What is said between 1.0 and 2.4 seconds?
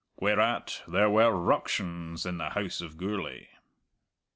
were ructions in